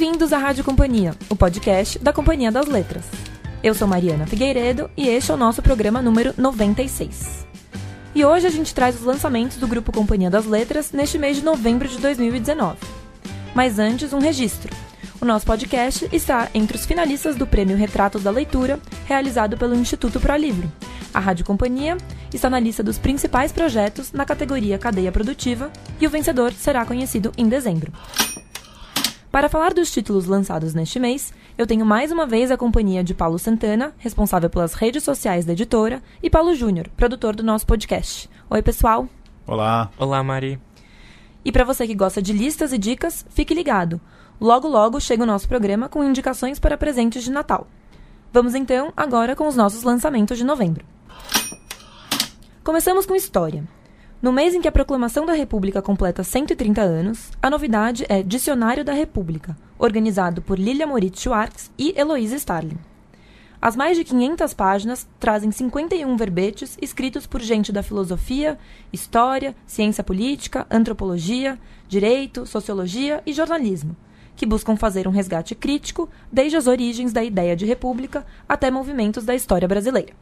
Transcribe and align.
Bem-vindos 0.00 0.32
à 0.32 0.38
Rádio 0.38 0.64
Companhia, 0.64 1.14
o 1.28 1.36
podcast 1.36 1.98
da 1.98 2.10
Companhia 2.10 2.50
das 2.50 2.64
Letras. 2.64 3.04
Eu 3.62 3.74
sou 3.74 3.86
Mariana 3.86 4.26
Figueiredo 4.26 4.90
e 4.96 5.06
este 5.06 5.30
é 5.30 5.34
o 5.34 5.36
nosso 5.36 5.60
programa 5.60 6.00
número 6.00 6.32
96. 6.38 7.46
E 8.14 8.24
hoje 8.24 8.46
a 8.46 8.50
gente 8.50 8.74
traz 8.74 8.94
os 8.94 9.02
lançamentos 9.02 9.58
do 9.58 9.68
grupo 9.68 9.92
Companhia 9.92 10.30
das 10.30 10.46
Letras 10.46 10.90
neste 10.90 11.18
mês 11.18 11.36
de 11.36 11.44
novembro 11.44 11.86
de 11.86 11.98
2019. 11.98 12.78
Mas 13.54 13.78
antes, 13.78 14.14
um 14.14 14.20
registro. 14.20 14.74
O 15.20 15.26
nosso 15.26 15.44
podcast 15.44 16.08
está 16.10 16.48
entre 16.54 16.78
os 16.78 16.86
finalistas 16.86 17.36
do 17.36 17.46
Prêmio 17.46 17.76
Retratos 17.76 18.22
da 18.22 18.30
Leitura, 18.30 18.80
realizado 19.04 19.58
pelo 19.58 19.74
Instituto 19.74 20.18
Pro 20.18 20.34
Livro. 20.34 20.72
A 21.12 21.20
Rádio 21.20 21.44
Companhia 21.44 21.98
está 22.32 22.48
na 22.48 22.58
lista 22.58 22.82
dos 22.82 22.96
principais 22.96 23.52
projetos 23.52 24.12
na 24.12 24.24
categoria 24.24 24.78
Cadeia 24.78 25.12
Produtiva 25.12 25.70
e 26.00 26.06
o 26.06 26.10
vencedor 26.10 26.54
será 26.54 26.86
conhecido 26.86 27.32
em 27.36 27.46
dezembro. 27.50 27.92
Para 29.30 29.48
falar 29.48 29.72
dos 29.72 29.92
títulos 29.92 30.26
lançados 30.26 30.74
neste 30.74 30.98
mês, 30.98 31.32
eu 31.56 31.64
tenho 31.64 31.86
mais 31.86 32.10
uma 32.10 32.26
vez 32.26 32.50
a 32.50 32.56
companhia 32.56 33.04
de 33.04 33.14
Paulo 33.14 33.38
Santana, 33.38 33.94
responsável 33.96 34.50
pelas 34.50 34.74
redes 34.74 35.04
sociais 35.04 35.44
da 35.44 35.52
editora, 35.52 36.02
e 36.20 36.28
Paulo 36.28 36.52
Júnior, 36.52 36.88
produtor 36.96 37.36
do 37.36 37.42
nosso 37.44 37.64
podcast. 37.64 38.28
Oi, 38.50 38.60
pessoal. 38.60 39.08
Olá. 39.46 39.88
Olá, 39.96 40.20
Mari. 40.24 40.60
E 41.44 41.52
para 41.52 41.64
você 41.64 41.86
que 41.86 41.94
gosta 41.94 42.20
de 42.20 42.32
listas 42.32 42.72
e 42.72 42.78
dicas, 42.78 43.24
fique 43.30 43.54
ligado. 43.54 44.00
Logo 44.40 44.66
logo 44.66 45.00
chega 45.00 45.22
o 45.22 45.26
nosso 45.26 45.46
programa 45.46 45.88
com 45.88 46.02
indicações 46.02 46.58
para 46.58 46.76
presentes 46.76 47.22
de 47.22 47.30
Natal. 47.30 47.68
Vamos 48.32 48.56
então 48.56 48.92
agora 48.96 49.36
com 49.36 49.46
os 49.46 49.54
nossos 49.54 49.84
lançamentos 49.84 50.38
de 50.38 50.44
novembro. 50.44 50.84
Começamos 52.64 53.06
com 53.06 53.14
história. 53.14 53.62
No 54.22 54.32
mês 54.32 54.54
em 54.54 54.60
que 54.60 54.68
a 54.68 54.72
Proclamação 54.72 55.24
da 55.24 55.32
República 55.32 55.80
completa 55.80 56.22
130 56.22 56.82
anos, 56.82 57.30
a 57.40 57.48
novidade 57.48 58.04
é 58.06 58.22
Dicionário 58.22 58.84
da 58.84 58.92
República, 58.92 59.56
organizado 59.78 60.42
por 60.42 60.58
Lilia 60.58 60.86
Moritz 60.86 61.22
Schwartz 61.22 61.70
e 61.78 61.98
Heloísa 61.98 62.36
Starling. 62.36 62.76
As 63.62 63.74
mais 63.74 63.96
de 63.96 64.04
500 64.04 64.52
páginas 64.52 65.08
trazem 65.18 65.50
51 65.50 66.14
verbetes 66.18 66.76
escritos 66.82 67.26
por 67.26 67.40
gente 67.40 67.72
da 67.72 67.82
filosofia, 67.82 68.58
história, 68.92 69.56
ciência 69.66 70.04
política, 70.04 70.66
antropologia, 70.70 71.58
direito, 71.88 72.44
sociologia 72.44 73.22
e 73.24 73.32
jornalismo, 73.32 73.96
que 74.36 74.44
buscam 74.44 74.76
fazer 74.76 75.08
um 75.08 75.12
resgate 75.12 75.54
crítico 75.54 76.10
desde 76.30 76.58
as 76.58 76.66
origens 76.66 77.10
da 77.10 77.24
ideia 77.24 77.56
de 77.56 77.64
república 77.64 78.26
até 78.46 78.70
movimentos 78.70 79.24
da 79.24 79.34
história 79.34 79.66
brasileira. 79.66 80.12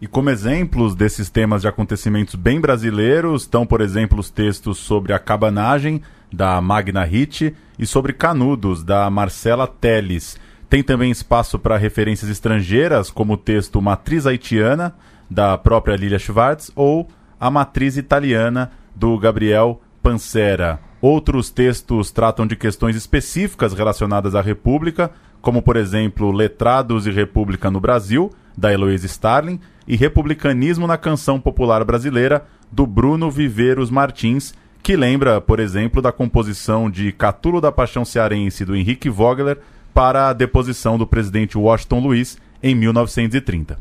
E 0.00 0.06
como 0.06 0.30
exemplos 0.30 0.94
desses 0.94 1.28
temas 1.28 1.60
de 1.60 1.68
acontecimentos 1.68 2.34
bem 2.34 2.58
brasileiros 2.58 3.42
estão, 3.42 3.66
por 3.66 3.82
exemplo, 3.82 4.18
os 4.18 4.30
textos 4.30 4.78
sobre 4.78 5.12
a 5.12 5.18
cabanagem, 5.18 6.00
da 6.32 6.60
Magna 6.60 7.04
Hit, 7.04 7.54
e 7.78 7.86
sobre 7.86 8.12
Canudos, 8.14 8.82
da 8.82 9.10
Marcela 9.10 9.66
Teles. 9.66 10.38
Tem 10.70 10.82
também 10.82 11.10
espaço 11.10 11.58
para 11.58 11.76
referências 11.76 12.30
estrangeiras, 12.30 13.10
como 13.10 13.34
o 13.34 13.36
texto 13.36 13.82
Matriz 13.82 14.26
Haitiana, 14.26 14.94
da 15.28 15.58
própria 15.58 15.96
Lilia 15.96 16.18
Schwartz, 16.18 16.70
ou 16.74 17.08
A 17.38 17.50
Matriz 17.50 17.96
Italiana, 17.96 18.70
do 18.94 19.18
Gabriel 19.18 19.82
Pancera. 20.02 20.89
Outros 21.00 21.50
textos 21.50 22.10
tratam 22.10 22.46
de 22.46 22.54
questões 22.54 22.94
específicas 22.94 23.72
relacionadas 23.72 24.34
à 24.34 24.42
República, 24.42 25.10
como, 25.40 25.62
por 25.62 25.76
exemplo, 25.76 26.30
Letrados 26.30 27.06
e 27.06 27.10
República 27.10 27.70
no 27.70 27.80
Brasil, 27.80 28.30
da 28.56 28.72
Heloísa 28.72 29.06
Starling, 29.06 29.58
e 29.88 29.96
Republicanismo 29.96 30.86
na 30.86 30.98
Canção 30.98 31.40
Popular 31.40 31.82
Brasileira, 31.84 32.44
do 32.70 32.86
Bruno 32.86 33.30
Viveiros 33.30 33.90
Martins, 33.90 34.54
que 34.82 34.94
lembra, 34.94 35.40
por 35.40 35.58
exemplo, 35.58 36.02
da 36.02 36.12
composição 36.12 36.90
de 36.90 37.12
Catulo 37.12 37.60
da 37.60 37.72
Paixão 37.72 38.04
Cearense 38.04 38.64
do 38.64 38.76
Henrique 38.76 39.08
Vogler 39.08 39.58
para 39.92 40.28
a 40.28 40.32
deposição 40.32 40.96
do 40.96 41.06
presidente 41.06 41.58
Washington 41.58 42.00
Luiz 42.00 42.38
em 42.62 42.74
1930. 42.74 43.78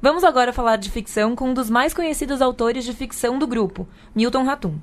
Vamos 0.00 0.24
agora 0.24 0.52
falar 0.52 0.76
de 0.76 0.90
ficção 0.90 1.34
com 1.34 1.50
um 1.50 1.54
dos 1.54 1.70
mais 1.70 1.94
conhecidos 1.94 2.42
autores 2.42 2.84
de 2.84 2.92
ficção 2.92 3.38
do 3.38 3.46
grupo, 3.46 3.88
Milton 4.14 4.44
Ratum. 4.44 4.74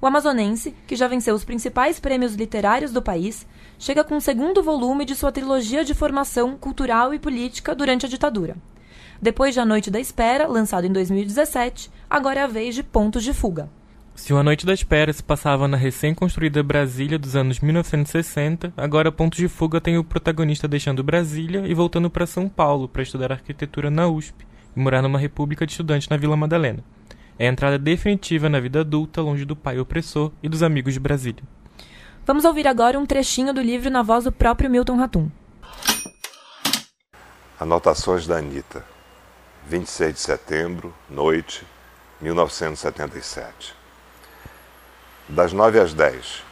O 0.00 0.06
amazonense, 0.06 0.74
que 0.86 0.96
já 0.96 1.06
venceu 1.06 1.34
os 1.34 1.44
principais 1.44 2.00
prêmios 2.00 2.34
literários 2.34 2.90
do 2.90 3.02
país, 3.02 3.46
chega 3.78 4.02
com 4.02 4.16
o 4.16 4.20
segundo 4.20 4.62
volume 4.62 5.04
de 5.04 5.14
sua 5.14 5.30
trilogia 5.30 5.84
de 5.84 5.92
formação 5.92 6.56
cultural 6.56 7.12
e 7.12 7.18
política 7.18 7.74
durante 7.74 8.06
a 8.06 8.08
ditadura. 8.08 8.56
Depois 9.20 9.52
de 9.52 9.60
A 9.60 9.66
Noite 9.66 9.90
da 9.90 10.00
Espera, 10.00 10.46
lançado 10.46 10.86
em 10.86 10.92
2017, 10.92 11.90
agora 12.08 12.40
é 12.40 12.42
a 12.42 12.46
vez 12.46 12.74
de 12.74 12.82
Pontos 12.82 13.22
de 13.22 13.34
Fuga. 13.34 13.68
Se 14.14 14.32
A 14.32 14.42
Noite 14.42 14.64
da 14.64 14.72
Espera 14.72 15.12
se 15.12 15.22
passava 15.22 15.68
na 15.68 15.76
recém-construída 15.76 16.62
Brasília 16.62 17.18
dos 17.18 17.36
anos 17.36 17.60
1960, 17.60 18.72
agora 18.78 19.12
Pontos 19.12 19.38
de 19.38 19.48
Fuga 19.48 19.82
tem 19.82 19.98
o 19.98 20.04
protagonista 20.04 20.66
deixando 20.66 21.04
Brasília 21.04 21.66
e 21.66 21.74
voltando 21.74 22.08
para 22.08 22.26
São 22.26 22.48
Paulo 22.48 22.88
para 22.88 23.02
estudar 23.02 23.32
arquitetura 23.32 23.90
na 23.90 24.08
USP 24.08 24.46
e 24.74 24.80
morar 24.80 25.02
numa 25.02 25.18
república 25.18 25.66
de 25.66 25.72
estudantes 25.72 26.08
na 26.08 26.16
Vila 26.16 26.38
Madalena. 26.38 26.82
É 27.40 27.46
a 27.46 27.50
entrada 27.50 27.78
definitiva 27.78 28.50
na 28.50 28.60
vida 28.60 28.82
adulta, 28.82 29.22
longe 29.22 29.46
do 29.46 29.56
pai 29.56 29.78
opressor 29.78 30.30
e 30.42 30.48
dos 30.48 30.62
amigos 30.62 30.92
de 30.92 31.00
Brasília. 31.00 31.42
Vamos 32.26 32.44
ouvir 32.44 32.68
agora 32.68 32.98
um 32.98 33.06
trechinho 33.06 33.54
do 33.54 33.62
livro 33.62 33.88
na 33.88 34.02
voz 34.02 34.24
do 34.24 34.30
próprio 34.30 34.68
Milton 34.68 34.98
Ratum. 34.98 35.30
Anotações 37.58 38.26
da 38.26 38.36
Anitta. 38.36 38.84
26 39.66 40.12
de 40.12 40.20
setembro, 40.20 40.94
noite, 41.08 41.64
1977. 42.20 43.74
Das 45.26 45.54
9 45.54 45.80
às 45.80 45.94
10, 45.94 46.42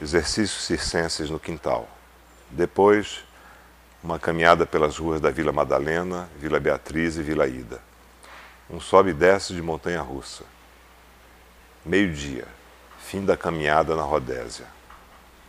exercícios 0.00 0.64
circenses 0.64 1.28
no 1.28 1.38
quintal. 1.38 1.86
Depois, 2.50 3.24
uma 4.02 4.18
caminhada 4.18 4.64
pelas 4.64 4.96
ruas 4.96 5.20
da 5.20 5.30
Vila 5.30 5.52
Madalena, 5.52 6.30
Vila 6.40 6.58
Beatriz 6.58 7.18
e 7.18 7.22
Vila 7.22 7.46
Ida. 7.46 7.89
Um 8.72 8.78
sobe 8.78 9.10
e 9.10 9.12
desce 9.12 9.52
de 9.52 9.60
montanha 9.60 10.00
russa. 10.00 10.44
Meio-dia, 11.84 12.46
fim 13.00 13.24
da 13.24 13.36
caminhada 13.36 13.96
na 13.96 14.02
Rodésia. 14.02 14.66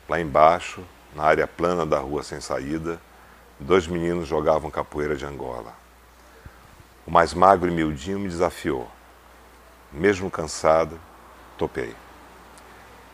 Lá 0.09 0.19
embaixo, 0.19 0.83
na 1.15 1.23
área 1.23 1.45
plana 1.45 1.85
da 1.85 1.99
rua 1.99 2.23
sem 2.23 2.41
saída, 2.41 2.99
dois 3.59 3.85
meninos 3.85 4.27
jogavam 4.27 4.71
capoeira 4.71 5.15
de 5.15 5.23
Angola. 5.23 5.71
O 7.05 7.11
mais 7.11 7.31
magro 7.31 7.69
e 7.69 7.71
miudinho 7.71 8.17
me 8.17 8.27
desafiou. 8.27 8.89
Mesmo 9.91 10.31
cansado, 10.31 10.99
topei. 11.59 11.95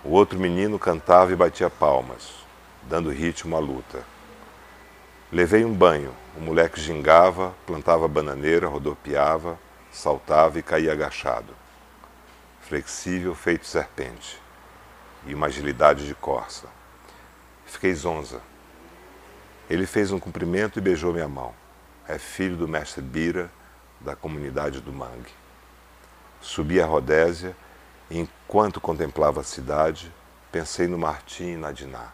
O 0.06 0.12
outro 0.12 0.40
menino 0.40 0.80
cantava 0.80 1.34
e 1.34 1.36
batia 1.36 1.70
palmas, 1.70 2.46
dando 2.84 3.10
ritmo 3.10 3.58
à 3.58 3.60
luta. 3.60 4.06
Levei 5.30 5.66
um 5.66 5.74
banho. 5.74 6.14
O 6.38 6.40
moleque 6.40 6.80
gingava, 6.80 7.54
plantava 7.66 8.08
bananeira, 8.08 8.68
rodopiava, 8.68 9.60
saltava 9.98 10.60
e 10.60 10.64
caía 10.64 10.92
agachado. 10.92 11.56
Flexível 12.62 13.34
feito 13.34 13.66
serpente. 13.66 14.40
E 15.26 15.34
uma 15.34 15.48
agilidade 15.48 16.06
de 16.06 16.14
corça. 16.14 16.68
Fiquei 17.66 17.94
zonza. 17.96 18.40
Ele 19.68 19.88
fez 19.88 20.12
um 20.12 20.20
cumprimento 20.20 20.78
e 20.78 20.82
beijou 20.82 21.12
minha 21.12 21.28
mão. 21.28 21.54
É 22.08 22.20
filho 22.20 22.56
do 22.56 22.68
mestre 22.68 23.02
Bira 23.02 23.50
da 24.00 24.16
comunidade 24.16 24.80
do 24.80 24.94
Mangue. 24.94 25.34
Subi 26.40 26.80
a 26.80 26.86
Rodésia 26.86 27.56
e, 28.10 28.20
enquanto 28.20 28.80
contemplava 28.80 29.42
a 29.42 29.44
cidade, 29.44 30.14
pensei 30.52 30.88
no 30.88 30.98
Martim 30.98 31.54
e 31.54 31.58
na 31.58 31.72
Diná. 31.72 32.12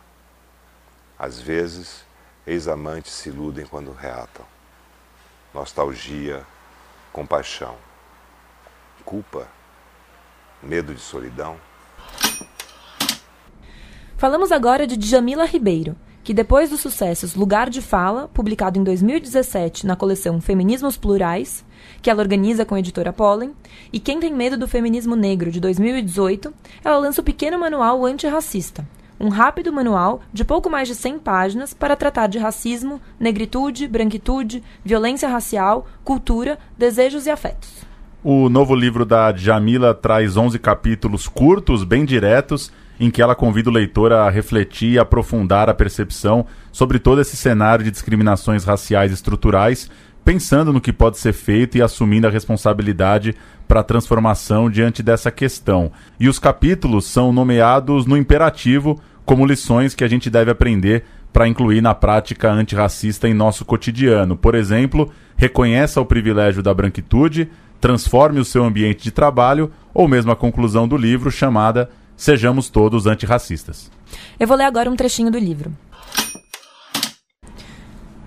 Às 1.20 1.40
vezes, 1.40 2.06
ex-amantes 2.48 3.12
se 3.12 3.28
iludem 3.28 3.66
quando 3.66 3.92
reatam. 3.92 4.46
Nostalgia, 5.54 6.46
compaixão. 7.14 7.76
Culpa? 9.06 9.48
Medo 10.62 10.96
de 10.96 11.00
solidão? 11.00 11.58
Falamos 14.18 14.52
agora 14.52 14.88
de 14.88 14.98
Djamila 14.98 15.46
Ribeiro, 15.46 15.96
que 16.24 16.34
depois 16.34 16.72
dos 16.72 16.80
sucessos 16.80 17.36
Lugar 17.36 17.70
de 17.70 17.82
Fala, 17.82 18.30
publicado 18.30 18.80
em 18.80 18.84
2017 18.84 19.86
na 19.86 19.96
coleção 19.96 20.42
Feminismos 20.42 20.98
Plurais, 20.98 21.64
que 22.02 22.10
ela 22.10 22.22
organiza 22.22 22.66
com 22.66 22.74
a 22.74 22.80
editora 22.80 23.14
Pollen, 23.14 23.54
e 23.92 24.00
Quem 24.00 24.20
Tem 24.20 24.34
Medo 24.34 24.58
do 24.58 24.68
Feminismo 24.68 25.16
Negro, 25.16 25.52
de 25.52 25.60
2018, 25.60 26.52
ela 26.84 26.98
lança 26.98 27.22
o 27.22 27.24
pequeno 27.24 27.60
manual 27.60 28.06
antirracista, 28.06 28.88
um 29.20 29.30
rápido 29.30 29.72
manual 29.72 30.22
de 30.34 30.44
pouco 30.44 30.70
mais 30.70 30.88
de 30.88 30.96
100 30.96 31.20
páginas 31.20 31.74
para 31.74 31.96
tratar 31.96 32.28
de 32.28 32.38
racismo, 32.38 33.02
negritude, 33.20 33.88
branquitude, 33.88 34.64
violência 34.84 35.30
racial, 35.30 35.88
cultura, 36.04 36.58
desejos 36.78 37.26
e 37.26 37.30
afetos. 37.30 37.84
O 38.24 38.48
novo 38.48 38.74
livro 38.74 39.06
da 39.06 39.36
Jamila 39.36 39.94
traz 39.94 40.38
11 40.38 40.58
capítulos 40.60 41.28
curtos, 41.28 41.84
bem 41.84 42.06
diretos, 42.06 42.72
em 43.00 43.12
que 43.12 43.22
ela 43.22 43.36
convida 43.36 43.70
o 43.70 43.74
leitor 43.74 44.14
a 44.14 44.30
refletir 44.30 44.94
e 44.94 45.00
aprofundar 45.00 45.70
a 45.70 45.74
percepção 45.74 46.46
sobre 46.72 47.00
todo 47.00 47.20
esse 47.20 47.36
cenário 47.36 47.84
de 47.84 47.92
discriminações 47.92 48.64
raciais 48.64 49.12
estruturais, 49.12 49.90
pensando 50.24 50.72
no 50.72 50.82
que 50.82 50.94
pode 50.94 51.18
ser 51.18 51.34
feito 51.34 51.78
e 51.78 51.82
assumindo 51.82 52.28
a 52.28 52.30
responsabilidade 52.30 53.36
para 53.68 53.82
a 53.82 53.84
transformação 53.84 54.70
diante 54.70 55.04
dessa 55.04 55.32
questão. 55.32 55.92
E 56.20 56.28
os 56.28 56.40
capítulos 56.40 57.06
são 57.06 57.34
nomeados 57.34 58.06
no 58.06 58.18
imperativo 58.18 59.00
como 59.26 59.46
lições 59.46 59.94
que 59.94 60.04
a 60.04 60.08
gente 60.08 60.30
deve 60.30 60.52
aprender 60.52 61.06
para 61.32 61.48
incluir 61.48 61.82
na 61.82 61.96
prática 61.96 62.52
antirracista 62.52 63.28
em 63.28 63.34
nosso 63.34 63.66
cotidiano. 63.66 64.38
Por 64.38 64.54
exemplo, 64.54 65.12
reconheça 65.36 66.00
o 66.00 66.06
privilégio 66.06 66.62
da 66.62 66.74
branquitude, 66.74 67.50
transforme 67.82 68.40
o 68.40 68.46
seu 68.46 68.64
ambiente 68.64 69.04
de 69.04 69.12
trabalho 69.12 69.72
ou 69.94 70.08
mesmo 70.08 70.32
a 70.32 70.36
conclusão 70.36 70.88
do 70.88 70.96
livro 70.96 71.32
chamada 71.32 71.90
Sejamos 72.16 72.70
Todos 72.70 73.08
Antirracistas. 73.08 73.92
Eu 74.40 74.48
vou 74.48 74.56
ler 74.56 74.66
agora 74.66 74.90
um 74.90 74.96
trechinho 74.96 75.32
do 75.32 75.40
livro. 75.40 75.72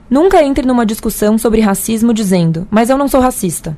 Nunca 0.08 0.43
entre 0.43 0.64
numa 0.64 0.87
discussão 0.87 1.37
sobre 1.37 1.61
racismo 1.61 2.14
dizendo, 2.14 2.67
mas 2.70 2.88
eu 2.88 2.97
não 2.97 3.08
sou 3.08 3.20
racista. 3.20 3.76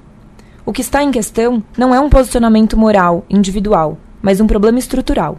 O 0.65 0.73
que 0.73 0.83
está 0.83 1.03
em 1.03 1.11
questão 1.11 1.63
não 1.77 1.95
é 1.95 1.99
um 1.99 2.11
posicionamento 2.11 2.77
moral, 2.77 3.25
individual, 3.31 3.97
mas 4.21 4.39
um 4.39 4.47
problema 4.47 4.79
estrutural. 4.79 5.39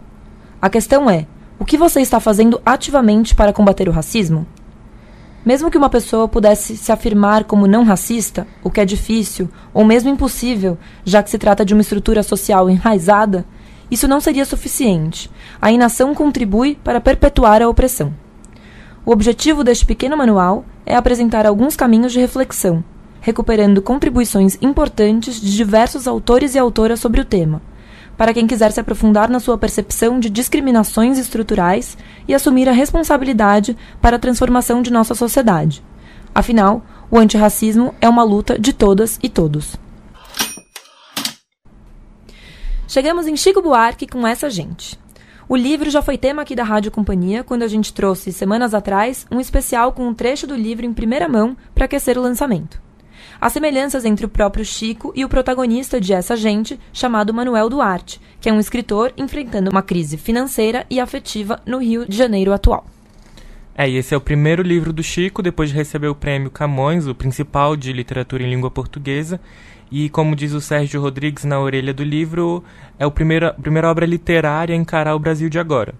A 0.60 0.68
questão 0.68 1.08
é: 1.08 1.28
o 1.60 1.64
que 1.64 1.78
você 1.78 2.00
está 2.00 2.18
fazendo 2.18 2.60
ativamente 2.66 3.36
para 3.36 3.52
combater 3.52 3.88
o 3.88 3.92
racismo? 3.92 4.44
Mesmo 5.46 5.70
que 5.70 5.78
uma 5.78 5.88
pessoa 5.88 6.26
pudesse 6.26 6.76
se 6.76 6.90
afirmar 6.90 7.44
como 7.44 7.68
não 7.68 7.84
racista, 7.84 8.44
o 8.62 8.68
que 8.68 8.80
é 8.80 8.84
difícil 8.84 9.48
ou 9.72 9.84
mesmo 9.84 10.10
impossível, 10.10 10.76
já 11.04 11.22
que 11.22 11.30
se 11.30 11.38
trata 11.38 11.64
de 11.64 11.72
uma 11.72 11.82
estrutura 11.82 12.24
social 12.24 12.68
enraizada, 12.68 13.46
isso 13.88 14.08
não 14.08 14.20
seria 14.20 14.44
suficiente. 14.44 15.30
A 15.62 15.70
inação 15.70 16.14
contribui 16.16 16.76
para 16.82 17.00
perpetuar 17.00 17.62
a 17.62 17.68
opressão. 17.68 18.12
O 19.04 19.12
objetivo 19.12 19.64
deste 19.64 19.86
pequeno 19.86 20.16
manual 20.16 20.64
é 20.84 20.96
apresentar 20.96 21.46
alguns 21.46 21.76
caminhos 21.76 22.12
de 22.12 22.20
reflexão, 22.20 22.82
recuperando 23.20 23.82
contribuições 23.82 24.56
importantes 24.60 25.40
de 25.40 25.56
diversos 25.56 26.08
autores 26.08 26.54
e 26.54 26.58
autoras 26.58 27.00
sobre 27.00 27.20
o 27.20 27.24
tema, 27.24 27.62
para 28.16 28.34
quem 28.34 28.46
quiser 28.46 28.72
se 28.72 28.80
aprofundar 28.80 29.30
na 29.30 29.40
sua 29.40 29.56
percepção 29.56 30.20
de 30.20 30.28
discriminações 30.28 31.18
estruturais 31.18 31.96
e 32.28 32.34
assumir 32.34 32.68
a 32.68 32.72
responsabilidade 32.72 33.76
para 34.00 34.16
a 34.16 34.18
transformação 34.18 34.82
de 34.82 34.92
nossa 34.92 35.14
sociedade. 35.14 35.82
Afinal, 36.34 36.82
o 37.10 37.18
antirracismo 37.18 37.94
é 38.00 38.08
uma 38.08 38.22
luta 38.22 38.58
de 38.58 38.72
todas 38.72 39.18
e 39.22 39.28
todos. 39.28 39.76
Chegamos 42.86 43.26
em 43.26 43.36
Chico 43.36 43.62
Buarque 43.62 44.06
com 44.06 44.26
essa 44.26 44.50
gente. 44.50 44.98
O 45.50 45.56
livro 45.56 45.90
já 45.90 46.00
foi 46.00 46.16
tema 46.16 46.42
aqui 46.42 46.54
da 46.54 46.62
Rádio 46.62 46.92
Companhia 46.92 47.42
quando 47.42 47.64
a 47.64 47.66
gente 47.66 47.92
trouxe, 47.92 48.32
semanas 48.32 48.72
atrás, 48.72 49.26
um 49.32 49.40
especial 49.40 49.90
com 49.92 50.06
um 50.06 50.14
trecho 50.14 50.46
do 50.46 50.54
livro 50.54 50.86
em 50.86 50.94
primeira 50.94 51.28
mão 51.28 51.56
para 51.74 51.86
aquecer 51.86 52.16
o 52.16 52.22
lançamento. 52.22 52.80
Há 53.40 53.50
semelhanças 53.50 54.04
entre 54.04 54.24
o 54.24 54.28
próprio 54.28 54.64
Chico 54.64 55.12
e 55.12 55.24
o 55.24 55.28
protagonista 55.28 56.00
de 56.00 56.12
Essa 56.12 56.36
Gente, 56.36 56.78
chamado 56.92 57.34
Manuel 57.34 57.68
Duarte, 57.68 58.20
que 58.40 58.48
é 58.48 58.52
um 58.52 58.60
escritor 58.60 59.12
enfrentando 59.16 59.72
uma 59.72 59.82
crise 59.82 60.16
financeira 60.16 60.86
e 60.88 61.00
afetiva 61.00 61.60
no 61.66 61.78
Rio 61.78 62.08
de 62.08 62.16
Janeiro 62.16 62.52
atual. 62.52 62.86
É, 63.74 63.90
e 63.90 63.96
esse 63.96 64.14
é 64.14 64.16
o 64.16 64.20
primeiro 64.20 64.62
livro 64.62 64.92
do 64.92 65.02
Chico, 65.02 65.42
depois 65.42 65.70
de 65.70 65.74
receber 65.74 66.06
o 66.06 66.14
prêmio 66.14 66.50
Camões, 66.50 67.08
o 67.08 67.14
principal 67.14 67.76
de 67.76 67.92
literatura 67.92 68.44
em 68.44 68.50
língua 68.50 68.70
portuguesa. 68.70 69.40
E 69.90 70.08
como 70.08 70.36
diz 70.36 70.52
o 70.52 70.60
Sérgio 70.60 71.00
Rodrigues 71.00 71.44
na 71.44 71.58
orelha 71.58 71.92
do 71.92 72.04
livro, 72.04 72.62
é 72.98 73.04
a 73.04 73.10
primeira, 73.10 73.52
primeira 73.54 73.90
obra 73.90 74.06
literária 74.06 74.74
a 74.74 74.78
encarar 74.78 75.14
o 75.14 75.18
Brasil 75.18 75.48
de 75.48 75.58
agora. 75.58 75.94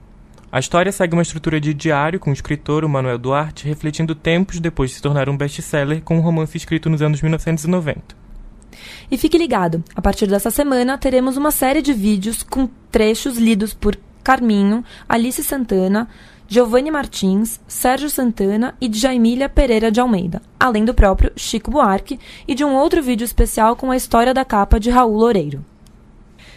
A 0.53 0.59
história 0.59 0.91
segue 0.91 1.15
uma 1.15 1.23
estrutura 1.23 1.61
de 1.61 1.73
diário 1.73 2.19
com 2.19 2.31
o 2.31 2.33
escritor, 2.33 2.85
o 2.85 2.89
Manuel 2.89 3.19
Duarte, 3.19 3.67
refletindo 3.67 4.15
tempos 4.15 4.59
depois 4.59 4.91
de 4.91 4.97
se 4.97 5.03
tornar 5.03 5.29
um 5.29 5.37
best-seller 5.37 6.03
com 6.03 6.19
um 6.19 6.21
romance 6.21 6.57
escrito 6.57 6.91
nos 6.91 7.03
anos 7.03 7.23
1990. 7.23 8.17
E 9.11 9.19
fique 9.19 9.39
ligado, 9.39 9.83
a 9.95 10.03
partir 10.03 10.27
dessa 10.27 10.51
semana 10.51 10.99
teremos 10.99 11.37
uma 11.37 11.51
série 11.51 11.83
de 11.83 11.93
vídeos 11.93 12.43
com 12.43 12.69
trechos 12.91 13.39
lidos 13.39 13.75
por 13.75 13.97
Carminho, 14.23 14.85
Alice 15.09 15.43
Santana, 15.43 16.09
Giovanni 16.53 16.91
Martins, 16.91 17.61
Sérgio 17.69 18.11
Santana 18.11 18.75
e 18.81 18.93
Jaimília 18.93 19.49
Pereira 19.49 19.89
de 19.89 20.01
Almeida, 20.01 20.43
além 20.59 20.85
do 20.85 20.93
próprio 20.93 21.31
Chico 21.37 21.71
Buarque 21.71 22.19
e 22.49 22.57
de 22.57 22.65
um 22.65 22.75
outro 22.75 23.01
vídeo 23.01 23.25
especial 23.25 23.77
com 23.77 23.93
a 23.93 23.97
história 23.97 24.35
da 24.35 24.45
capa 24.45 24.81
de 24.81 24.91
Raul 24.91 25.17
Loureiro. 25.17 25.65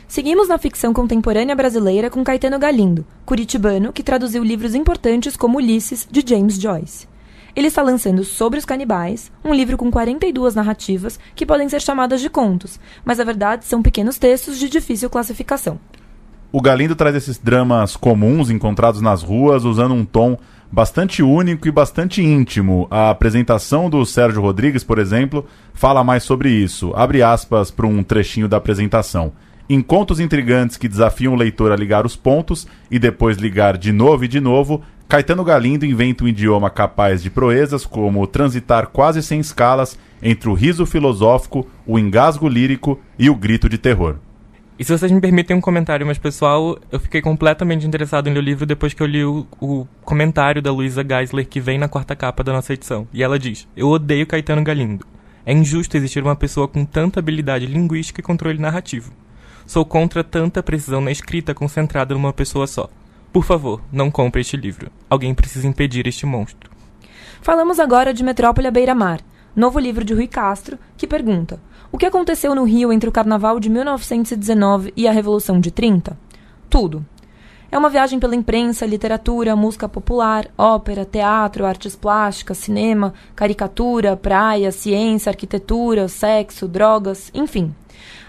Seguimos 0.08 0.48
na 0.48 0.58
ficção 0.58 0.96
contemporânea 0.96 1.56
brasileira 1.56 2.10
com 2.10 2.24
Caetano 2.24 2.58
Galindo, 2.58 3.06
curitibano 3.24 3.94
que 3.94 4.02
traduziu 4.02 4.44
livros 4.44 4.74
importantes 4.74 5.38
como 5.38 5.60
Ulisses, 5.60 6.08
de 6.10 6.24
James 6.28 6.60
Joyce. 6.60 7.08
Ele 7.56 7.68
está 7.68 7.84
lançando 7.84 8.24
Sobre 8.24 8.58
os 8.58 8.66
Canibais, 8.66 9.32
um 9.46 9.54
livro 9.54 9.78
com 9.78 9.92
42 9.92 10.56
narrativas 10.56 11.20
que 11.36 11.46
podem 11.46 11.70
ser 11.70 11.84
chamadas 11.84 12.20
de 12.20 12.32
contos, 12.32 12.80
mas 13.06 13.20
na 13.20 13.24
verdade 13.24 13.66
são 13.66 13.84
pequenos 13.84 14.18
textos 14.18 14.58
de 14.58 14.68
difícil 14.68 15.08
classificação. 15.08 15.80
O 16.56 16.62
Galindo 16.62 16.96
traz 16.96 17.16
esses 17.16 17.40
dramas 17.40 17.96
comuns 17.96 18.52
encontrados 18.52 19.02
nas 19.02 19.24
ruas 19.24 19.66
usando 19.66 19.96
um 19.96 20.06
tom 20.06 20.38
bastante 20.72 21.24
único 21.24 21.68
e 21.68 21.72
bastante 21.72 22.22
íntimo. 22.22 22.88
A 22.92 23.10
apresentação 23.10 23.90
do 23.90 24.06
Sérgio 24.06 24.40
Rodrigues, 24.40 24.84
por 24.84 25.00
exemplo, 25.00 25.48
fala 25.74 26.04
mais 26.04 26.22
sobre 26.22 26.52
isso. 26.52 26.94
Abre 26.96 27.24
aspas 27.24 27.72
para 27.72 27.88
um 27.88 28.04
trechinho 28.04 28.48
da 28.48 28.58
apresentação. 28.58 29.32
Em 29.68 29.82
contos 29.82 30.20
intrigantes 30.20 30.78
que 30.78 30.88
desafiam 30.88 31.34
o 31.34 31.36
leitor 31.36 31.72
a 31.72 31.76
ligar 31.76 32.06
os 32.06 32.16
pontos 32.16 32.68
e 32.92 33.00
depois 33.00 33.38
ligar 33.38 33.76
de 33.76 33.92
novo 33.92 34.24
e 34.24 34.28
de 34.28 34.40
novo, 34.40 34.84
Caetano 35.10 35.44
Galindo 35.44 35.88
inventa 35.88 36.24
um 36.24 36.28
idioma 36.28 36.70
capaz 36.70 37.24
de 37.24 37.32
proezas 37.32 37.84
como 37.84 38.28
transitar 38.28 38.90
quase 38.90 39.24
sem 39.24 39.40
escalas 39.40 39.98
entre 40.22 40.50
o 40.50 40.54
riso 40.54 40.86
filosófico, 40.86 41.66
o 41.84 41.98
engasgo 41.98 42.48
lírico 42.48 43.00
e 43.18 43.28
o 43.28 43.36
grito 43.36 43.68
de 43.68 43.80
terror. 43.80 44.18
E 44.78 44.84
se 44.84 44.92
vocês 44.92 45.12
me 45.12 45.22
permitem 45.22 45.56
um 45.56 45.62
comentário 45.62 46.04
mais 46.06 46.18
pessoal, 46.18 46.80
eu 46.92 47.00
fiquei 47.00 47.22
completamente 47.22 47.86
interessado 47.86 48.28
em 48.28 48.34
ler 48.34 48.40
o 48.40 48.42
livro 48.42 48.66
depois 48.66 48.94
que 48.94 49.04
eu 49.04 49.08
li 49.08 49.24
o, 49.24 49.46
o 49.62 49.88
comentário 50.04 50.64
da 50.64 50.72
Luisa 50.72 51.06
Geisler 51.08 51.48
que 51.48 51.60
vem 51.60 51.78
na 51.78 51.88
quarta 51.88 52.16
capa 52.16 52.44
da 52.44 52.52
nossa 52.52 52.74
edição. 52.74 53.08
E 53.14 53.22
ela 53.22 53.38
diz: 53.38 53.68
Eu 53.78 53.90
odeio 53.90 54.26
Caetano 54.26 54.64
Galindo. 54.64 55.06
É 55.46 55.54
injusto 55.54 55.96
existir 55.96 56.24
uma 56.24 56.36
pessoa 56.36 56.68
com 56.68 56.86
tanta 56.86 57.20
habilidade 57.20 57.68
linguística 57.68 58.20
e 58.20 58.24
controle 58.24 58.58
narrativo. 58.58 59.12
Sou 59.66 59.86
contra 59.86 60.24
tanta 60.24 60.64
precisão 60.64 61.02
na 61.02 61.12
escrita 61.12 61.54
concentrada 61.54 62.14
numa 62.16 62.34
pessoa 62.34 62.66
só. 62.66 62.90
Por 63.32 63.44
favor, 63.44 63.82
não 63.92 64.10
compre 64.10 64.42
este 64.42 64.58
livro. 64.58 64.92
Alguém 65.10 65.34
precisa 65.36 65.68
impedir 65.68 66.08
este 66.08 66.26
monstro. 66.26 66.72
Falamos 67.42 67.80
agora 67.80 68.14
de 68.14 68.24
Metrópole 68.24 68.68
à 68.68 68.72
Beira-Mar, 68.72 69.20
novo 69.56 69.80
livro 69.80 70.04
de 70.04 70.14
Rui 70.14 70.28
Castro, 70.28 70.78
que 70.98 71.08
pergunta: 71.08 71.60
O 71.92 71.98
que 71.98 72.06
aconteceu 72.06 72.54
no 72.56 72.64
Rio 72.64 72.92
entre 72.92 73.10
o 73.10 73.12
Carnaval 73.12 73.60
de 73.60 73.70
1919 73.70 74.94
e 74.96 75.08
a 75.08 75.12
Revolução 75.12 75.60
de 75.60 75.72
30? 75.72 76.18
Tudo. 76.70 77.06
É 77.72 77.78
uma 77.78 77.90
viagem 77.90 78.20
pela 78.20 78.36
imprensa, 78.36 78.86
literatura, 78.86 79.56
música 79.56 79.90
popular, 79.90 80.48
ópera, 80.56 81.06
teatro, 81.06 81.66
artes 81.66 81.96
plásticas, 81.96 82.60
cinema, 82.60 83.14
caricatura, 83.36 84.16
praia, 84.16 84.72
ciência, 84.72 85.32
arquitetura, 85.32 86.08
sexo, 86.08 86.68
drogas, 86.68 87.32
enfim 87.34 87.74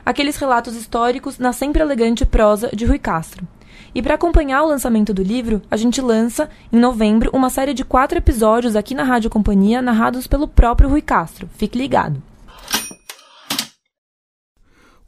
aqueles 0.04 0.37
relatos 0.37 0.76
históricos 0.76 1.38
na 1.38 1.52
sempre 1.52 1.82
elegante 1.82 2.26
prosa 2.26 2.68
de 2.75 2.84
Rui 2.84 2.99
Castro. 2.99 3.46
E 3.94 4.02
para 4.02 4.16
acompanhar 4.16 4.62
o 4.62 4.68
lançamento 4.68 5.14
do 5.14 5.22
livro, 5.22 5.62
a 5.70 5.76
gente 5.76 6.00
lança, 6.00 6.50
em 6.72 6.80
novembro, 6.80 7.30
uma 7.32 7.48
série 7.48 7.72
de 7.72 7.84
quatro 7.84 8.18
episódios 8.18 8.74
aqui 8.74 8.92
na 8.92 9.04
Rádio 9.04 9.30
Companhia, 9.30 9.80
narrados 9.80 10.26
pelo 10.26 10.48
próprio 10.48 10.88
Rui 10.88 11.00
Castro. 11.00 11.48
Fique 11.56 11.78
ligado. 11.78 12.20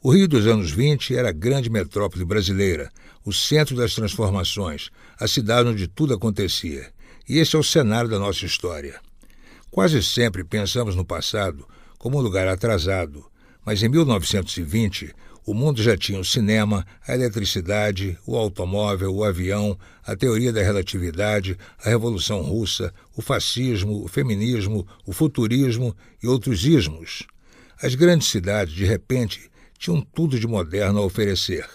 O 0.01 0.11
Rio 0.13 0.25
dos 0.25 0.47
anos 0.47 0.71
20 0.71 1.13
era 1.17 1.29
a 1.29 1.33
grande 1.33 1.69
metrópole 1.69 2.23
brasileira, 2.23 2.89
o 3.25 3.33
centro 3.33 3.75
das 3.75 3.93
transformações, 3.93 4.89
a 5.19 5.27
cidade 5.27 5.67
onde 5.67 5.85
tudo 5.89 6.13
acontecia. 6.13 6.89
E 7.27 7.39
esse 7.39 7.57
é 7.57 7.59
o 7.59 7.63
cenário 7.63 8.09
da 8.09 8.17
nossa 8.17 8.45
história. 8.45 9.01
Quase 9.69 10.01
sempre 10.01 10.45
pensamos 10.45 10.95
no 10.95 11.03
passado 11.03 11.67
como 11.97 12.17
um 12.17 12.21
lugar 12.21 12.47
atrasado, 12.47 13.25
mas 13.65 13.83
em 13.83 13.89
1920, 13.89 15.13
o 15.47 15.53
mundo 15.53 15.81
já 15.81 15.95
tinha 15.95 16.19
o 16.19 16.25
cinema, 16.25 16.85
a 17.07 17.15
eletricidade, 17.15 18.17
o 18.27 18.35
automóvel, 18.35 19.15
o 19.15 19.23
avião, 19.23 19.79
a 20.05 20.13
teoria 20.13 20.51
da 20.51 20.61
relatividade, 20.61 21.57
a 21.81 21.89
Revolução 21.89 22.41
Russa, 22.41 22.93
o 23.15 23.21
fascismo, 23.21 24.03
o 24.03 24.09
feminismo, 24.09 24.85
o 25.05 25.13
futurismo 25.13 25.95
e 26.21 26.27
outros 26.27 26.65
ismos. 26.65 27.25
As 27.81 27.95
grandes 27.95 28.27
cidades, 28.27 28.73
de 28.73 28.83
repente, 28.83 29.49
tinham 29.79 30.01
tudo 30.01 30.37
de 30.37 30.45
moderno 30.45 30.99
a 30.99 31.05
oferecer, 31.05 31.65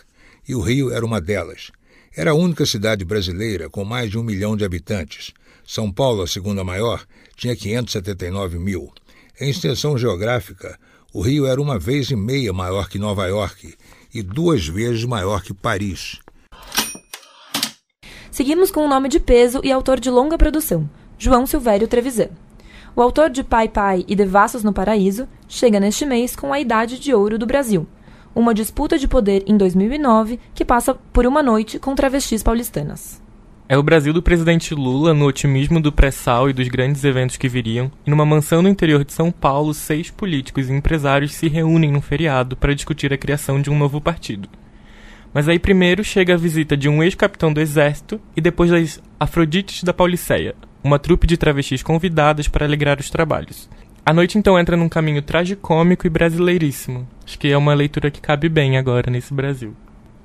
e 0.47 0.55
o 0.55 0.61
Rio 0.61 0.93
era 0.93 1.07
uma 1.07 1.19
delas. 1.19 1.71
Era 2.14 2.33
a 2.33 2.35
única 2.35 2.67
cidade 2.67 3.07
brasileira 3.07 3.71
com 3.71 3.87
mais 3.87 4.11
de 4.11 4.19
um 4.19 4.23
milhão 4.23 4.55
de 4.55 4.67
habitantes. 4.67 5.33
São 5.67 5.91
Paulo, 5.91 6.21
a 6.21 6.26
segunda 6.26 6.62
maior, 6.62 7.07
tinha 7.37 7.57
579 7.57 8.59
mil. 8.59 8.93
Em 9.41 9.49
extensão 9.49 9.97
geográfica, 9.97 10.79
o 11.12 11.21
Rio 11.21 11.47
era 11.47 11.61
uma 11.61 11.78
vez 11.78 12.11
e 12.11 12.16
meia 12.16 12.52
maior 12.52 12.88
que 12.88 12.99
Nova 12.99 13.26
York 13.26 13.75
e 14.14 14.23
duas 14.23 14.66
vezes 14.66 15.04
maior 15.04 15.42
que 15.42 15.52
Paris. 15.52 16.19
Seguimos 18.31 18.71
com 18.71 18.85
um 18.85 18.88
nome 18.88 19.09
de 19.09 19.21
peso 19.21 19.61
e 19.62 19.71
autor 19.71 20.00
de 20.00 20.11
longa 20.11 20.38
produção, 20.38 20.88
João 21.19 21.47
Silvério 21.47 21.87
Trevisan. 21.87 22.31
O 22.97 23.02
autor 23.02 23.28
de 23.28 23.45
Pai 23.45 23.69
Pai 23.69 24.04
e 24.09 24.16
Devassos 24.16 24.64
no 24.64 24.73
Paraíso 24.73 25.28
chega 25.47 25.78
neste 25.78 26.07
mês 26.07 26.35
com 26.35 26.52
a 26.52 26.61
Idade 26.61 26.99
de 26.99 27.14
Ouro 27.14 27.38
do 27.38 27.47
Brasil, 27.47 27.87
uma 28.35 28.54
disputa 28.54 28.99
de 28.99 29.07
poder 29.07 29.45
em 29.47 29.57
2009 29.57 30.40
que 30.54 30.64
passa 30.64 30.95
por 30.95 31.26
uma 31.26 31.42
noite 31.42 31.78
com 31.78 31.95
travestis 31.95 32.42
paulistanas. 32.42 33.22
É 33.69 33.78
o 33.78 33.83
Brasil 33.83 34.12
do 34.12 34.21
presidente 34.21 34.75
Lula, 34.75 35.14
no 35.14 35.26
otimismo 35.26 35.81
do 35.81 35.92
pré-sal 35.92 36.50
e 36.50 36.52
dos 36.52 36.69
grandes 36.69 37.04
eventos 37.04 37.37
que 37.37 37.49
viriam, 37.49 37.90
e 38.07 38.11
numa 38.11 38.26
mansão 38.26 38.61
no 38.61 38.69
interior 38.69 39.04
de 39.04 39.12
São 39.12 39.31
Paulo, 39.31 39.73
seis 39.73 40.11
políticos 40.11 40.69
e 40.69 40.73
empresários 40.73 41.33
se 41.33 41.49
reúnem 41.49 41.92
num 41.92 42.02
feriado 42.02 42.57
para 42.57 42.75
discutir 42.75 43.12
a 43.12 43.16
criação 43.19 43.62
de 43.62 43.71
um 43.71 43.78
novo 43.78 44.00
partido. 44.00 44.49
Mas 45.33 45.49
aí 45.49 45.59
primeiro 45.59 46.04
chega 46.04 46.35
a 46.35 46.37
visita 46.37 46.76
de 46.76 46.88
um 46.88 47.02
ex-capitão 47.02 47.52
do 47.52 47.61
exército 47.61 48.21
e 48.37 48.40
depois 48.40 48.71
das 48.71 49.00
Afrodites 49.19 49.85
da 49.85 49.95
Pauliceia, 49.95 50.54
uma 50.85 50.99
trupe 50.99 51.26
de 51.26 51.38
travestis 51.38 51.83
convidadas 51.83 52.49
para 52.49 52.66
alegrar 52.66 52.99
os 53.00 53.09
trabalhos. 53.09 53.71
A 54.04 54.12
noite 54.12 54.37
então 54.37 54.59
entra 54.59 54.76
num 54.76 54.88
caminho 54.88 55.23
tragicômico 55.23 56.07
e 56.07 56.11
brasileiríssimo. 56.11 57.09
Acho 57.25 57.38
que 57.38 57.49
é 57.49 57.57
uma 57.57 57.73
leitura 57.73 58.11
que 58.11 58.21
cabe 58.21 58.49
bem 58.49 58.76
agora 58.76 59.11
nesse 59.11 59.33
Brasil. 59.33 59.75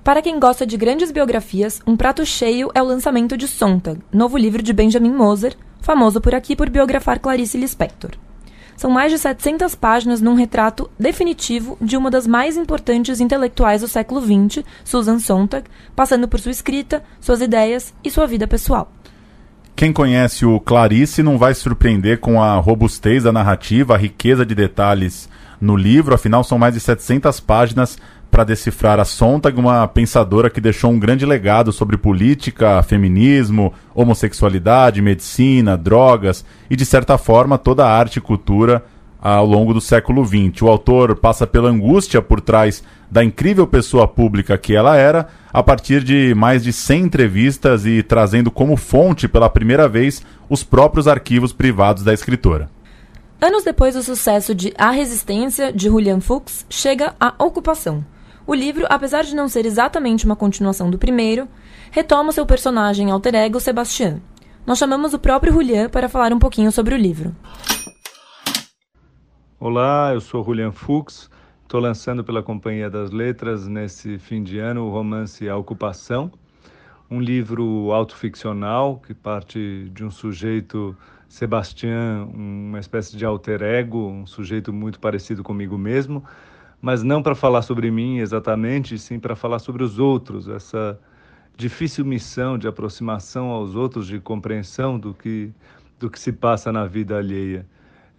Para 0.08 0.22
quem 0.22 0.40
gosta 0.40 0.66
de 0.66 0.78
grandes 0.78 1.12
biografias, 1.12 1.82
um 1.86 1.98
prato 1.98 2.26
cheio 2.26 2.72
é 2.74 2.82
o 2.82 2.86
lançamento 2.86 3.36
de 3.36 3.46
Sontag, 3.46 4.00
novo 4.10 4.38
livro 4.38 4.64
de 4.64 4.72
Benjamin 4.72 5.12
Moser, 5.12 5.54
famoso 5.82 6.22
por 6.22 6.34
aqui 6.34 6.56
por 6.56 6.70
biografar 6.70 7.20
Clarice 7.20 7.58
Lispector. 7.58 8.12
São 8.78 8.90
mais 8.90 9.12
de 9.12 9.18
700 9.18 9.76
páginas 9.76 10.22
num 10.22 10.34
retrato 10.34 10.90
definitivo 10.98 11.78
de 11.82 11.98
uma 11.98 12.10
das 12.10 12.26
mais 12.26 12.56
importantes 12.56 13.20
intelectuais 13.20 13.82
do 13.82 13.88
século 13.90 14.22
XX, 14.22 14.64
Susan 14.86 15.20
Sontag, 15.20 15.70
passando 15.94 16.26
por 16.26 16.40
sua 16.40 16.54
escrita, 16.54 17.04
suas 17.20 17.42
ideias 17.42 17.94
e 18.02 18.10
sua 18.10 18.26
vida 18.26 18.48
pessoal. 18.48 18.90
Quem 19.76 19.92
conhece 19.92 20.46
o 20.46 20.58
Clarice 20.62 21.22
não 21.22 21.38
vai 21.38 21.54
se 21.54 21.60
surpreender 21.60 22.22
com 22.22 22.42
a 22.42 22.56
robustez 22.56 23.24
da 23.24 23.34
narrativa, 23.34 23.96
a 23.96 23.98
riqueza 23.98 24.46
de 24.46 24.56
detalhes 24.56 25.28
no 25.60 25.76
livro, 25.76 26.16
afinal 26.16 26.44
são 26.44 26.58
mais 26.58 26.74
de 26.74 26.80
700 26.80 27.40
páginas 27.40 27.98
para 28.30 28.44
decifrar 28.44 29.00
a 29.00 29.06
Sontag, 29.06 29.60
uma 29.60 29.88
pensadora 29.88 30.50
que 30.50 30.62
deixou 30.62 30.92
um 30.92 31.00
grande 31.00 31.26
legado 31.26 31.72
sobre 31.72 31.98
política, 31.98 32.84
feminismo, 32.84 33.74
homossexualidade, 33.96 35.02
medicina, 35.02 35.78
drogas 35.78 36.46
e, 36.70 36.76
de 36.76 36.86
certa 36.86 37.18
forma, 37.18 37.58
toda 37.58 37.86
a 37.86 37.92
arte 37.92 38.18
e 38.18 38.22
cultura 38.22 38.84
ao 39.20 39.46
longo 39.46 39.74
do 39.74 39.82
século 39.82 40.26
XX. 40.26 40.62
O 40.62 40.68
autor 40.68 41.16
passa 41.16 41.48
pela 41.48 41.70
angústia 41.70 42.22
por 42.22 42.40
trás 42.40 42.84
da 43.10 43.24
incrível 43.24 43.66
pessoa 43.66 44.08
pública 44.08 44.58
que 44.58 44.76
ela 44.76 44.96
era, 44.96 45.28
a 45.52 45.64
partir 45.64 46.04
de 46.04 46.36
mais 46.36 46.64
de 46.64 46.72
100 46.72 47.04
entrevistas 47.04 47.86
e 47.86 48.04
trazendo 48.04 48.52
como 48.52 48.78
fonte 48.78 49.28
pela 49.28 49.50
primeira 49.50 49.88
vez 49.88 50.22
os 50.50 50.64
próprios 50.64 51.08
arquivos 51.08 51.52
privados 51.52 52.04
da 52.04 52.14
escritora. 52.14 52.70
Anos 53.40 53.64
depois 53.64 53.96
do 53.96 54.04
sucesso 54.04 54.54
de 54.54 54.74
A 54.78 54.92
Resistência, 54.92 55.72
de 55.72 55.86
Julian 55.86 56.20
Fuchs, 56.20 56.66
chega 56.70 57.14
A 57.20 57.34
Ocupação 57.44 58.04
o 58.48 58.56
livro, 58.56 58.86
apesar 58.90 59.24
de 59.24 59.36
não 59.36 59.50
ser 59.50 59.66
exatamente 59.66 60.26
uma 60.26 60.36
continuação 60.36 60.90
do 60.90 60.98
primeiro, 60.98 61.50
retoma 61.92 62.32
seu 62.32 62.46
personagem 62.46 63.12
alter 63.12 63.36
ego 63.36 63.60
Sebastian. 63.60 64.22
Nós 64.66 64.78
chamamos 64.78 65.14
o 65.14 65.20
próprio 65.20 65.52
Julian 65.52 65.90
para 65.90 66.08
falar 66.08 66.32
um 66.32 66.40
pouquinho 66.40 66.72
sobre 66.72 66.96
o 66.96 66.98
livro. 66.98 67.36
Olá, 69.60 70.12
eu 70.14 70.22
sou 70.22 70.44
Julian 70.46 70.72
Fuchs. 70.72 71.30
Estou 71.64 71.82
lançando 71.82 72.24
pela 72.24 72.42
Companhia 72.42 72.90
das 72.90 73.12
Letras 73.12 73.68
nesse 73.68 74.18
fim 74.18 74.42
de 74.42 74.58
ano 74.58 74.86
o 74.86 74.90
romance 74.90 75.50
A 75.50 75.58
Ocupação, 75.58 76.32
um 77.12 77.20
livro 77.20 77.92
autoficcional 77.92 79.02
que 79.06 79.14
parte 79.14 79.90
de 79.94 80.06
um 80.06 80.12
sujeito, 80.12 80.96
Sebastian, 81.28 82.30
uma 82.34 82.80
espécie 82.80 83.18
de 83.18 83.26
alter 83.26 83.62
ego, 83.62 84.08
um 84.08 84.26
sujeito 84.26 84.72
muito 84.72 84.98
parecido 85.02 85.44
comigo 85.44 85.78
mesmo, 85.78 86.24
mas 86.82 87.04
não 87.04 87.22
para 87.22 87.36
falar 87.36 87.62
sobre 87.62 87.90
mim 87.90 88.20
exatamente, 88.20 88.98
sim 88.98 89.20
para 89.20 89.36
falar 89.36 89.60
sobre 89.60 89.84
os 89.84 90.00
outros, 90.00 90.48
essa 90.48 91.00
difícil 91.56 92.06
missão 92.06 92.58
de 92.58 92.68
aproximação 92.68 93.50
aos 93.50 93.76
outros, 93.76 94.08
de 94.08 94.20
compreensão 94.20 95.00
do 95.00 95.14
que, 95.14 95.52
do 96.00 96.10
que 96.10 96.20
se 96.20 96.32
passa 96.32 96.72
na 96.72 96.86
vida 96.86 97.18
alheia. 97.18 97.66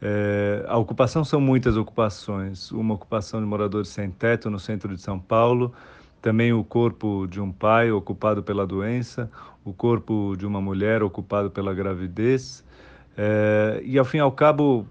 É, 0.02 0.64
a 0.68 0.76
ocupação 0.76 1.24
são 1.24 1.40
muitas 1.40 1.76
ocupações, 1.76 2.70
uma 2.72 2.94
ocupação 2.94 3.40
de 3.40 3.46
moradores 3.46 3.88
sem 3.88 4.10
teto 4.10 4.50
no 4.50 4.58
centro 4.58 4.94
de 4.94 5.00
São 5.00 5.18
Paulo, 5.18 5.72
também 6.20 6.52
o 6.52 6.64
corpo 6.64 7.26
de 7.28 7.40
um 7.40 7.52
pai 7.52 7.92
ocupado 7.92 8.42
pela 8.42 8.66
doença, 8.66 9.30
o 9.64 9.72
corpo 9.72 10.34
de 10.36 10.44
uma 10.46 10.60
mulher 10.60 11.02
ocupado 11.02 11.50
pela 11.50 11.72
gravidez, 11.72 12.64
é, 13.16 13.80
e 13.84 13.98
ao 13.98 14.04
fim 14.04 14.18
e 14.18 14.20
ao 14.20 14.32
cabo 14.32 14.86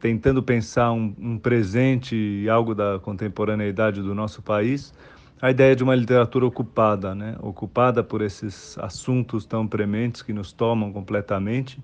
tentando 0.00 0.42
pensar 0.42 0.90
um, 0.92 1.14
um 1.18 1.38
presente 1.38 2.16
e 2.16 2.48
algo 2.48 2.74
da 2.74 2.98
contemporaneidade 2.98 4.02
do 4.02 4.14
nosso 4.14 4.42
país, 4.42 4.92
a 5.40 5.50
ideia 5.50 5.76
de 5.76 5.84
uma 5.84 5.94
literatura 5.94 6.46
ocupada, 6.46 7.14
né? 7.14 7.36
ocupada 7.40 8.02
por 8.02 8.22
esses 8.22 8.76
assuntos 8.78 9.44
tão 9.44 9.66
prementes 9.66 10.22
que 10.22 10.32
nos 10.32 10.52
tomam 10.52 10.92
completamente, 10.92 11.82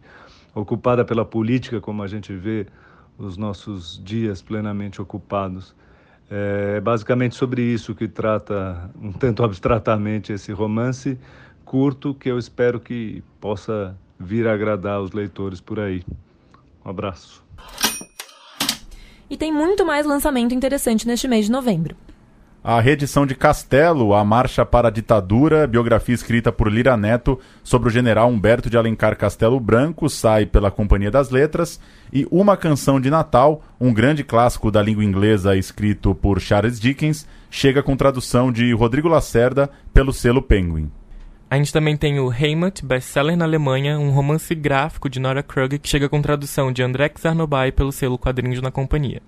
ocupada 0.54 1.04
pela 1.04 1.24
política, 1.24 1.80
como 1.80 2.02
a 2.02 2.06
gente 2.06 2.34
vê 2.34 2.66
os 3.18 3.36
nossos 3.36 4.02
dias 4.02 4.42
plenamente 4.42 5.00
ocupados. 5.00 5.74
É 6.28 6.80
basicamente 6.80 7.36
sobre 7.36 7.62
isso 7.62 7.94
que 7.94 8.08
trata, 8.08 8.90
um 9.00 9.12
tanto 9.12 9.44
abstratamente, 9.44 10.32
esse 10.32 10.52
romance 10.52 11.18
curto 11.64 12.14
que 12.14 12.30
eu 12.30 12.38
espero 12.38 12.80
que 12.80 13.22
possa 13.40 13.96
vir 14.18 14.46
agradar 14.46 15.00
os 15.00 15.12
leitores 15.12 15.60
por 15.60 15.78
aí. 15.78 16.02
Um 16.84 16.90
abraço. 16.90 17.45
E 19.28 19.36
tem 19.36 19.52
muito 19.52 19.84
mais 19.84 20.06
lançamento 20.06 20.54
interessante 20.54 21.06
neste 21.06 21.26
mês 21.26 21.46
de 21.46 21.52
novembro. 21.52 21.96
A 22.68 22.80
reedição 22.80 23.24
de 23.24 23.36
Castelo, 23.36 24.12
A 24.12 24.24
Marcha 24.24 24.66
para 24.66 24.88
a 24.88 24.90
Ditadura, 24.90 25.68
biografia 25.68 26.14
escrita 26.14 26.50
por 26.50 26.66
Lira 26.66 26.96
Neto 26.96 27.38
sobre 27.62 27.88
o 27.88 27.92
general 27.92 28.28
Humberto 28.28 28.68
de 28.68 28.76
Alencar 28.76 29.16
Castelo 29.16 29.60
Branco, 29.60 30.08
sai 30.08 30.46
pela 30.46 30.68
Companhia 30.68 31.08
das 31.08 31.30
Letras. 31.30 31.78
E 32.12 32.26
Uma 32.28 32.56
Canção 32.56 33.00
de 33.00 33.08
Natal, 33.08 33.62
um 33.80 33.94
grande 33.94 34.24
clássico 34.24 34.68
da 34.68 34.82
língua 34.82 35.04
inglesa 35.04 35.56
escrito 35.56 36.12
por 36.12 36.40
Charles 36.40 36.80
Dickens, 36.80 37.24
chega 37.48 37.84
com 37.84 37.96
tradução 37.96 38.50
de 38.50 38.72
Rodrigo 38.72 39.06
Lacerda 39.06 39.70
pelo 39.94 40.12
selo 40.12 40.42
Penguin. 40.42 40.90
A 41.56 41.58
gente 41.58 41.72
também 41.72 41.96
tem 41.96 42.20
o 42.20 42.30
Heimat, 42.30 42.82
best-seller 42.84 43.34
na 43.34 43.46
Alemanha, 43.46 43.98
um 43.98 44.10
romance 44.10 44.54
gráfico 44.54 45.08
de 45.08 45.18
Nora 45.18 45.42
Krug 45.42 45.78
que 45.78 45.88
chega 45.88 46.06
com 46.06 46.20
tradução 46.20 46.70
de 46.70 46.82
André 46.82 47.08
Czarnobay 47.08 47.72
pelo 47.72 47.90
selo 47.90 48.18
Quadrinhos 48.18 48.60
na 48.60 48.70
Companhia. 48.70 49.22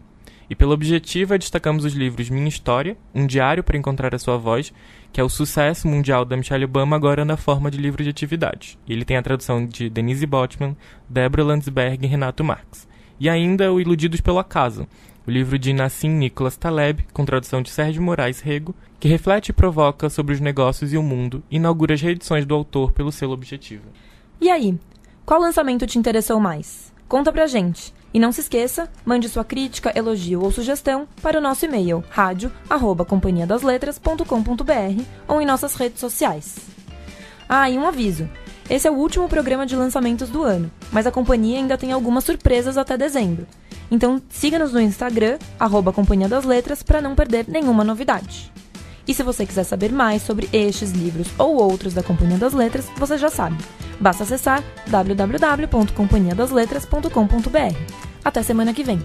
E 0.51 0.55
pelo 0.55 0.75
Objetiva 0.75 1.39
destacamos 1.39 1.87
os 1.87 1.95
livros 1.95 2.29
Minha 2.29 2.51
História, 2.51 2.99
Um 3.15 3.27
Diário 3.27 3.65
para 3.65 3.79
Encontrar 3.79 4.15
a 4.15 4.19
Sua 4.19 4.37
Voz, 4.37 4.75
que 5.11 5.23
é 5.23 5.25
o 5.25 5.29
sucesso 5.31 5.89
mundial 5.89 6.27
da 6.27 6.37
Michelle 6.37 6.67
Obama 6.67 6.97
agora 6.97 7.25
na 7.25 7.39
forma 7.39 7.71
de 7.71 7.79
livro 7.79 8.05
de 8.05 8.11
atividade. 8.11 8.79
Ele 8.87 9.07
tem 9.07 9.17
a 9.17 9.23
tradução 9.23 9.65
de 9.65 9.89
Denise 9.89 10.27
Botman, 10.27 10.77
Deborah 11.09 11.45
Landsberg 11.45 12.05
e 12.05 12.09
Renato 12.11 12.45
Marx. 12.45 12.87
E 13.19 13.27
ainda 13.31 13.73
o 13.73 13.81
Iludidos 13.81 14.21
pelo 14.21 14.39
Acaso, 14.39 14.87
o 15.29 15.31
livro 15.31 15.59
de 15.59 15.75
Nassim 15.75 16.09
Nicholas 16.09 16.57
Taleb, 16.57 17.05
com 17.13 17.23
tradução 17.23 17.61
de 17.61 17.69
Sérgio 17.69 18.01
Moraes 18.01 18.41
Rego, 18.41 18.75
que 18.99 19.09
reflete 19.09 19.51
e 19.51 19.53
provoca 19.53 20.09
sobre 20.09 20.35
os 20.35 20.41
negócios 20.41 20.95
e 20.95 20.97
o 20.97 21.03
mundo, 21.03 21.43
inaugura 21.51 21.93
as 21.93 22.01
reedições 22.01 22.47
do 22.47 22.55
autor 22.55 22.93
pelo 22.93 23.13
selo 23.13 23.35
Objetivo. 23.35 23.85
E 24.41 24.49
aí, 24.49 24.75
qual 25.27 25.39
lançamento 25.39 25.87
te 25.87 25.99
interessou 25.99 26.41
mais? 26.41 26.91
Conta 27.07 27.31
pra 27.31 27.47
gente. 27.47 27.93
E 28.15 28.19
não 28.19 28.33
se 28.33 28.41
esqueça, 28.41 28.91
mande 29.05 29.29
sua 29.29 29.45
crítica, 29.45 29.93
elogio 29.95 30.41
ou 30.41 30.51
sugestão 30.51 31.07
para 31.21 31.37
o 31.37 31.43
nosso 31.43 31.67
e-mail 31.67 32.03
rádio@companhiadasletras.com.br 32.09 35.03
ou 35.29 35.43
em 35.43 35.47
nossas 35.47 35.75
redes 35.75 36.01
sociais. 36.01 36.57
Ah, 37.47 37.69
e 37.69 37.77
um 37.77 37.87
aviso. 37.87 38.27
Esse 38.71 38.89
é 38.89 38.91
o 38.91 38.95
último 38.95 39.29
programa 39.29 39.67
de 39.67 39.77
lançamentos 39.77 40.31
do 40.31 40.43
ano, 40.43 40.71
mas 40.91 41.07
a 41.07 41.13
companhia 41.13 41.59
ainda 41.59 41.77
tem 41.77 41.93
algumas 41.93 42.25
surpresas 42.25 42.79
até 42.79 42.97
dezembro. 42.97 43.47
Então 43.91 44.21
siga-nos 44.29 44.73
no 44.73 44.81
Instagram, 44.81 45.39
arroba 45.59 45.93
Companhia 45.93 46.29
das 46.29 46.45
Letras, 46.45 46.83
para 46.83 47.01
não 47.01 47.15
perder 47.15 47.47
nenhuma 47.49 47.83
novidade. 47.85 48.53
E 49.07 49.15
se 49.15 49.23
você 49.23 49.47
quiser 49.47 49.65
saber 49.65 49.91
mais 49.91 50.21
sobre 50.23 50.51
estes 50.53 50.93
livros 50.93 51.29
ou 51.39 51.57
outros 51.57 51.95
da 51.95 52.03
Companhia 52.03 52.37
das 52.37 52.53
Letras, 52.53 52.91
você 52.97 53.17
já 53.17 53.31
sabe. 53.31 53.57
Basta 53.99 54.25
acessar 54.25 54.63
www.companhiadasletras.com.br. 54.89 57.77
Até 58.23 58.43
semana 58.43 58.75
que 58.75 58.85
vem! 58.85 59.01